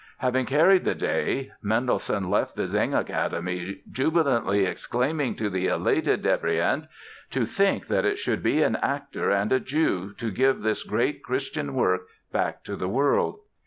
Having 0.17 0.47
carried 0.47 0.83
the 0.83 0.95
day 0.95 1.51
Mendelssohn 1.61 2.27
left 2.31 2.55
the 2.55 2.63
Singakademie 2.63 3.81
jubilantly 3.91 4.65
exclaiming 4.65 5.35
to 5.35 5.47
the 5.47 5.67
elated 5.67 6.23
Devrient: 6.23 6.87
"To 7.29 7.45
think 7.45 7.85
that 7.85 8.03
it 8.03 8.17
should 8.17 8.41
be 8.41 8.63
an 8.63 8.77
actor 8.77 9.29
and 9.29 9.51
a 9.51 9.59
Jew, 9.59 10.13
to 10.13 10.31
give 10.31 10.63
this 10.63 10.81
great 10.81 11.21
Christian 11.21 11.75
work 11.75 12.07
back 12.31 12.63
to 12.63 12.75
the 12.75 12.89
world!" 12.89 13.41